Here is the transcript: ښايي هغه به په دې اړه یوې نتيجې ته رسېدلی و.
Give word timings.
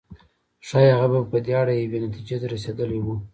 ښايي 0.67 0.91
هغه 0.99 1.07
به 1.11 1.19
په 1.31 1.37
دې 1.45 1.53
اړه 1.61 1.73
یوې 1.83 1.99
نتيجې 2.05 2.35
ته 2.41 2.47
رسېدلی 2.53 2.99
و. 3.01 3.07